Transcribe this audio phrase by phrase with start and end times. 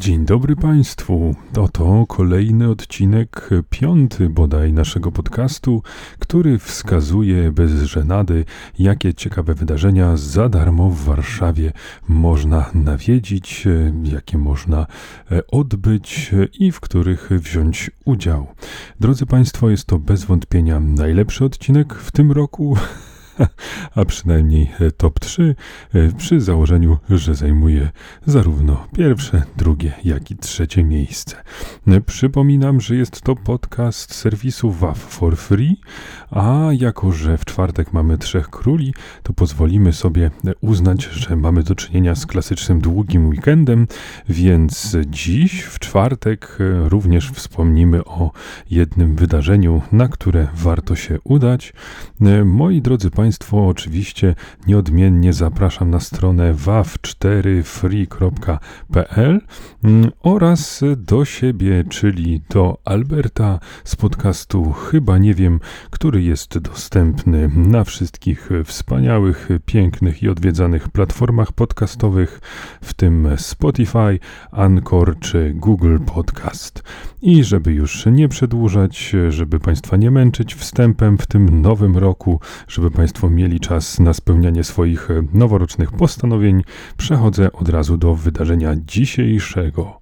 [0.00, 1.34] Dzień dobry Państwu.
[1.58, 5.82] Oto kolejny odcinek, piąty bodaj naszego podcastu,
[6.18, 8.44] który wskazuje bez żenady,
[8.78, 11.72] jakie ciekawe wydarzenia za darmo w Warszawie
[12.08, 13.68] można nawiedzić,
[14.04, 14.86] jakie można
[15.30, 18.46] e, odbyć i w których wziąć udział.
[19.00, 22.76] Drodzy Państwo, jest to bez wątpienia najlepszy odcinek w tym roku.
[23.96, 25.54] a przynajmniej e, top 3
[25.94, 27.90] e, przy założeniu, że zajmuje
[28.26, 31.36] zarówno pierwsze, drugie, jak i trzecie miejsce.
[31.86, 35.76] E, przypominam, że jest to podcast serwisu WAF for free,
[36.30, 41.74] a jako, że w czwartek mamy Trzech Króli, to pozwolimy sobie uznać, że mamy do
[41.74, 43.86] czynienia z klasycznym długim weekendem,
[44.28, 48.30] więc dziś, w czwartek, również wspomnimy o
[48.70, 51.72] jednym wydarzeniu, na które warto się udać.
[52.44, 54.34] Moi drodzy Państwo, Państwo oczywiście
[54.66, 59.40] nieodmiennie zapraszam na stronę waw4free.pl
[59.84, 65.60] mm, oraz do siebie, czyli do Alberta z podcastu Chyba Nie Wiem,
[65.90, 72.40] który jest dostępny na wszystkich wspaniałych, pięknych i odwiedzanych platformach podcastowych,
[72.82, 74.18] w tym Spotify,
[74.50, 76.82] Anchor czy Google Podcast.
[77.22, 82.90] I żeby już nie przedłużać, żeby Państwa nie męczyć wstępem w tym nowym roku, żeby
[83.10, 86.62] Państwo mieli czas na spełnianie swoich noworocznych postanowień,
[86.96, 89.99] przechodzę od razu do wydarzenia dzisiejszego.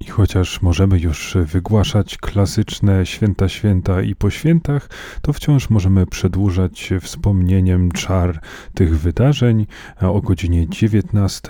[0.00, 4.88] I chociaż możemy już wygłaszać klasyczne święta święta i po świętach,
[5.22, 8.40] to wciąż możemy przedłużać wspomnieniem czar
[8.74, 9.66] tych wydarzeń.
[10.00, 11.48] O godzinie 19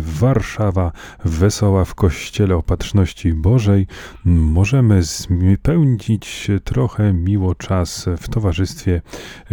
[0.00, 0.92] Warszawa,
[1.24, 3.86] wesoła w Kościele Opatrzności Bożej.
[4.24, 9.02] Możemy spełnić trochę miło czas w towarzystwie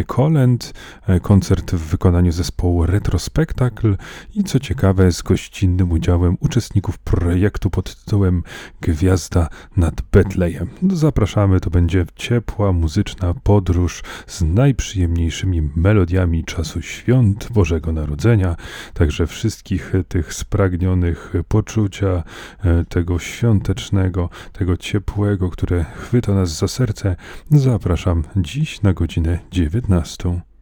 [0.07, 0.73] kolęd,
[1.21, 3.97] koncert w wykonaniu zespołu Retrospektakl
[4.35, 8.43] i co ciekawe z gościnnym udziałem uczestników projektu pod tytułem tytułem
[8.81, 10.69] Gwiazda nad Betlejem.
[10.81, 18.55] No, zapraszamy, to będzie ciepła muzyczna podróż z najprzyjemniejszymi melodiami czasu świąt Bożego Narodzenia.
[18.93, 22.23] Także wszystkich tych spragnionych poczucia
[22.63, 27.15] e, tego świątecznego, tego ciepłego, które chwyta nas za serce,
[27.51, 30.52] zapraszam dziś na godzinę 19.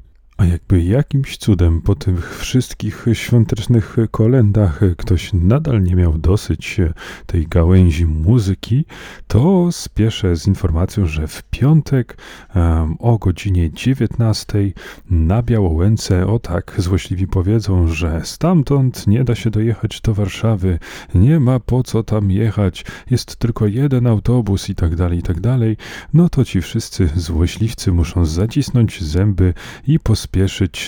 [0.41, 6.78] A jakby jakimś cudem po tych wszystkich świątecznych kolendach ktoś nadal nie miał dosyć
[7.25, 8.85] tej gałęzi muzyki,
[9.28, 12.18] to spieszę z informacją, że w piątek
[12.56, 14.72] um, o godzinie 19
[15.09, 20.80] na Białołęce, o tak, złośliwi powiedzą, że stamtąd nie da się dojechać do Warszawy,
[21.16, 25.40] nie ma po co tam jechać, jest tylko jeden autobus i tak dalej, i tak
[25.40, 25.78] dalej,
[26.13, 29.53] no to ci wszyscy złośliwcy muszą zacisnąć zęby
[29.88, 30.31] i pospieszyć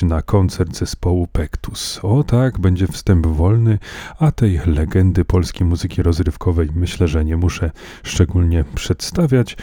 [0.01, 1.99] na koncert zespołu Pektus.
[2.03, 3.79] O tak, będzie wstęp wolny,
[4.19, 7.71] a tej legendy polskiej muzyki rozrywkowej myślę, że nie muszę
[8.03, 9.57] szczególnie przedstawiać.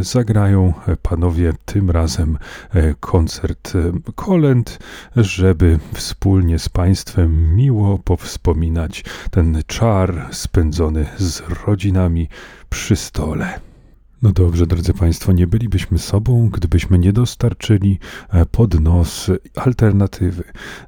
[0.00, 0.72] Zagrają
[1.02, 2.38] panowie tym razem
[2.70, 4.78] e, koncert e, kolęd,
[5.16, 12.28] żeby wspólnie z Państwem miło powspominać ten czar spędzony z rodzinami
[12.70, 13.73] przy stole.
[14.24, 17.98] No dobrze, drodzy Państwo, nie bylibyśmy sobą, gdybyśmy nie dostarczyli
[18.30, 20.44] e, pod nos alternatywy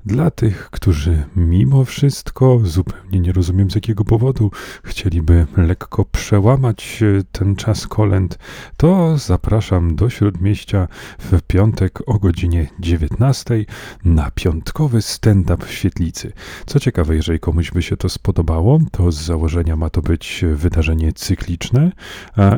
[0.06, 4.50] dla tych, którzy mimo wszystko, zupełnie nie rozumiem z jakiego powodu,
[4.84, 8.38] chcieliby lekko przełamać e, ten czas kolęd,
[8.76, 10.88] to zapraszam do Śródmieścia
[11.18, 13.64] w piątek o godzinie 19
[14.04, 16.32] na piątkowy stand-up w Świetlicy.
[16.66, 21.12] Co ciekawe, jeżeli komuś by się to spodobało, to z założenia ma to być wydarzenie
[21.12, 21.92] cykliczne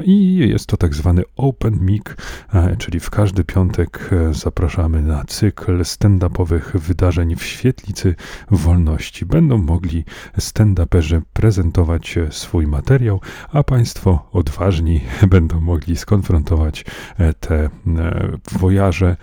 [0.05, 2.03] i jest to tak zwany Open Mic,
[2.55, 8.15] e, czyli w każdy piątek e, zapraszamy na cykl stand-upowych wydarzeń w świetlicy
[8.51, 9.27] wolności.
[9.27, 10.05] Będą mogli
[10.39, 13.21] stand-uperzy prezentować e, swój materiał,
[13.53, 15.01] a Państwo odważni
[15.37, 16.85] będą mogli skonfrontować
[17.41, 17.71] te
[18.53, 19.17] wojaże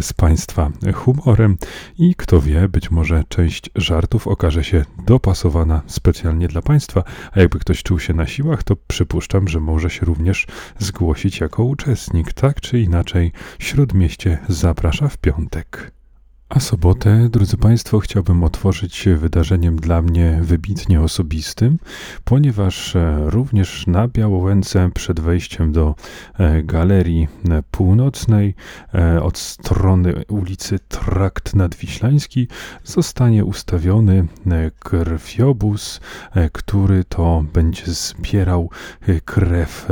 [0.00, 1.56] z Państwa humorem
[1.98, 7.58] i kto wie, być może część żartów okaże się dopasowana specjalnie dla Państwa, a jakby
[7.58, 10.46] ktoś czuł się na siłach, to przypuszczam, że może się również
[10.88, 12.32] zgłosić jako uczestnik.
[12.32, 15.97] Tak czy inaczej, Śródmieście zaprasza w piątek.
[16.48, 21.78] A sobotę, drodzy Państwo, chciałbym otworzyć wydarzeniem dla mnie wybitnie osobistym,
[22.24, 25.94] ponieważ e, również na Białołęce przed wejściem do
[26.38, 28.54] e, galerii e, północnej
[29.22, 32.48] od strony ulicy Trakt Nadwiślański
[32.84, 34.26] zostanie ustawiony
[34.78, 36.00] krwiobóz,
[36.52, 38.70] który to będzie zbierał
[39.24, 39.88] krew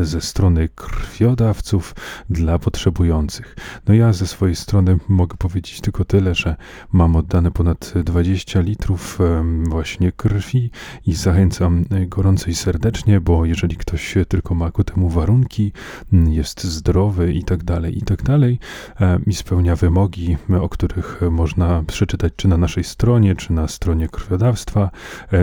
[0.00, 1.94] ze strony krwiodawców
[2.30, 3.56] dla potrzebujących.
[3.88, 6.56] No ja ze swojej strony mogę powiedzieć tylko tylko tyle, że
[6.92, 9.18] mam oddane ponad 20 litrów
[9.62, 10.70] właśnie krwi
[11.06, 15.72] i zachęcam gorąco i serdecznie, bo jeżeli ktoś tylko ma ku temu warunki,
[16.12, 18.58] jest zdrowy i tak dalej, i tak dalej,
[19.26, 24.90] i spełnia wymogi, o których można przeczytać czy na naszej stronie, czy na stronie krwiodawstwa,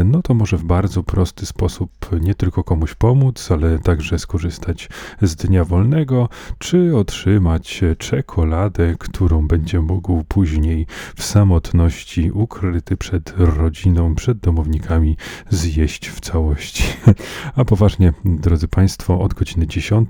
[0.06, 4.89] no to może w bardzo prosty sposób nie tylko komuś pomóc, ale także skorzystać
[5.21, 10.41] z dnia wolnego, czy otrzymać czekoladę, którą będzie mógł później
[11.16, 15.18] w samotności, ukryty przed rodziną, przed domownikami,
[15.50, 16.84] zjeść w całości.
[17.56, 20.10] A poważnie, drodzy Państwo, od godziny 10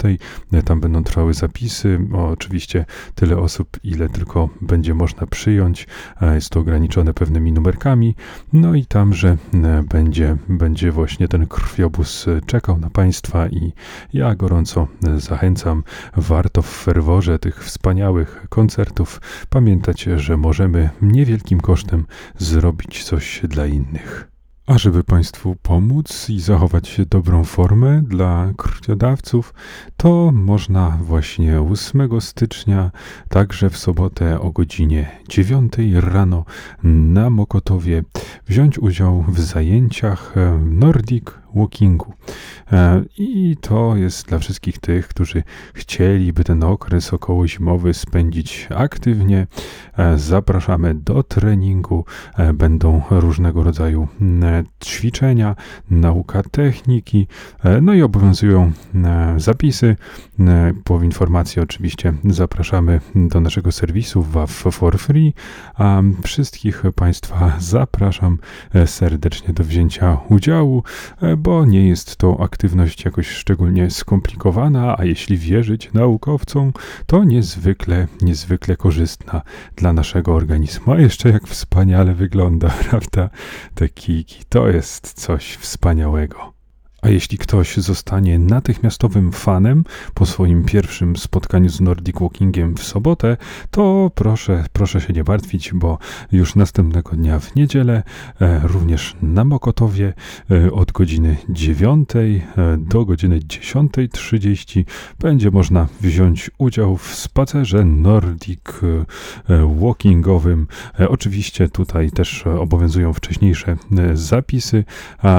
[0.52, 2.00] e, tam będą trwały zapisy.
[2.14, 2.86] Oczywiście
[3.16, 5.88] tyle osób, ile tylko będzie można przyjąć.
[6.34, 8.16] Jest to ograniczone pewnymi numerkami.
[8.54, 13.74] No i tamże e, będzie, będzie właśnie ten krwiobóz e, czekał na Państwa i
[14.14, 15.84] ja gorąco e, zachęcam.
[16.18, 22.06] Warto w ferworze tych wspaniałych koncertów pamiętać, że możemy niewielkim kosztem
[22.38, 24.32] zrobić coś dla innych.
[24.68, 29.54] A żeby Państwu pomóc i zachować dobrą formę dla krwiodawców,
[29.98, 32.92] to można właśnie 8 stycznia,
[33.30, 36.46] także w sobotę o godzinie 9 rano
[36.84, 38.04] na Mokotowie
[38.48, 40.36] wziąć udział w zajęciach
[40.66, 42.14] Nordic walkingu.
[42.72, 45.44] E, I to jest dla wszystkich tych, którzy
[45.74, 49.48] chcieliby ten okres okołozimowy spędzić aktywnie.
[49.98, 52.06] E, zapraszamy do treningu.
[52.38, 54.08] E, będą różnego rodzaju
[54.84, 55.56] ćwiczenia,
[55.90, 57.28] nauka techniki,
[57.82, 58.72] no i obowiązują
[59.38, 59.96] zapisy.
[60.84, 65.34] Po informacji oczywiście zapraszamy do naszego serwisu WAF for free.
[65.76, 68.38] A wszystkich Państwa zapraszam
[68.86, 70.84] serdecznie do wzięcia udziału
[71.42, 76.74] bo nie jest to aktywność jakoś szczególnie skomplikowana, a jeśli wierzyć naukowcom,
[77.06, 79.42] to niezwykle, niezwykle korzystna
[79.76, 80.94] dla naszego organizmu.
[80.94, 83.30] A jeszcze jak wspaniale wygląda, prawda?
[83.76, 86.61] Te kiki, to jest coś wspaniałego.
[87.02, 89.84] A jeśli ktoś zostanie natychmiastowym fanem
[90.14, 93.38] po swoim pierwszym spotkaniu z Nordic Walkingiem w sobotę,
[93.72, 95.98] to proszę, proszę się nie martwić, bo
[96.32, 98.04] już następnego dnia w niedzielę,
[98.42, 100.14] e, również na Mokotowie
[100.52, 104.86] e, od godziny 9 e, do godziny 10.30
[105.20, 108.62] będzie można wziąć udział w spacerze Nordic
[109.80, 110.68] Walkingowym.
[111.10, 113.78] Oczywiście tutaj też obowiązują wcześniejsze
[114.14, 114.84] zapisy,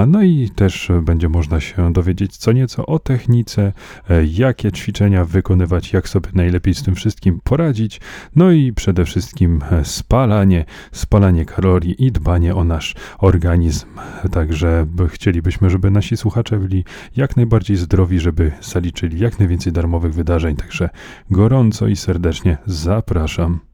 [0.06, 3.72] no i też będzie można można się dowiedzieć co nieco o technice,
[4.10, 8.00] e, jakie ćwiczenia wykonywać, jak sobie najlepiej z tym wszystkim poradzić,
[8.36, 13.86] no i przede wszystkim e, spalanie, spalanie kalorii i dbanie o nasz organizm.
[14.30, 16.84] Także chcielibyśmy, żeby nasi słuchacze byli
[17.16, 20.56] jak najbardziej zdrowi, żeby zaliczyli jak najwięcej darmowych wydarzeń.
[20.56, 20.88] Także
[21.30, 23.71] gorąco i serdecznie zapraszam.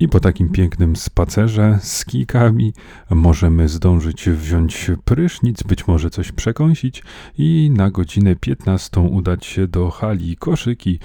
[0.00, 2.72] I po takim pięknym spacerze z kijkami
[3.10, 7.02] możemy zdążyć wziąć prysznic, być może coś przekąsić
[7.38, 10.98] i na godzinę 15 udać się do hali koszyki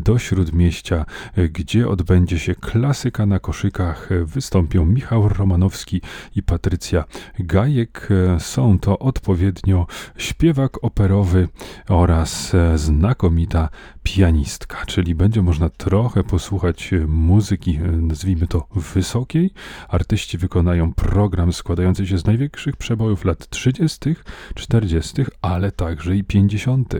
[0.00, 1.04] do Śródmieścia,
[1.52, 4.08] gdzie odbędzie się klasyka na koszykach.
[4.24, 6.00] Wystąpią Michał Romanowski
[6.36, 7.04] i Patrycja
[7.38, 8.08] Gajek.
[8.38, 11.48] Są to odpowiednio śpiewak operowy
[11.88, 13.68] oraz znakomita
[14.02, 19.50] pianistka, czyli będzie można trochę posłuchać muzyki, nazwijmy nazwijmy to wysokiej,
[19.88, 24.16] artyści wykonają program składający się z największych przebojów lat 30.,
[24.54, 26.94] 40., ale także i 50.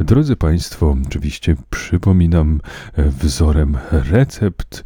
[0.00, 2.60] Drodzy Państwo, oczywiście przypominam
[2.96, 4.84] wzorem recept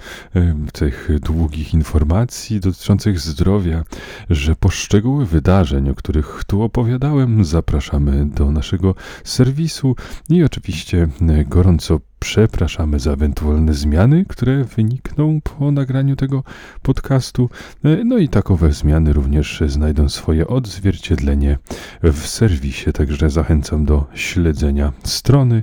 [0.72, 3.84] tych długich informacji, informacji dotyczących zdrowia,
[4.30, 9.96] że poszczegóły wydarzeń, o których tu opowiadałem, zapraszamy do naszego serwisu
[10.28, 11.08] i oczywiście
[11.46, 16.44] gorąco Przepraszamy za ewentualne zmiany, które wynikną po nagraniu tego
[16.82, 17.50] podcastu.
[17.84, 21.58] E, no i takowe zmiany również znajdą swoje odzwierciedlenie
[22.02, 25.62] w serwisie, także zachęcam do śledzenia strony.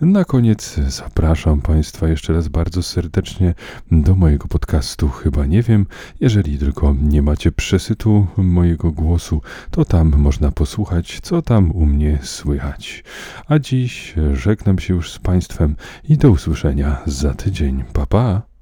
[0.00, 3.54] Na koniec zapraszam Państwa jeszcze raz bardzo serdecznie
[3.92, 5.08] do mojego podcastu.
[5.08, 5.86] Chyba nie wiem,
[6.20, 12.18] jeżeli tylko nie macie przesytu mojego głosu, to tam można posłuchać, co tam u mnie
[12.22, 13.04] słychać.
[13.48, 15.76] A dziś żegnam się już z Państwem
[16.08, 17.84] i do usłyszenia za tydzień.
[17.92, 18.53] Pa pa!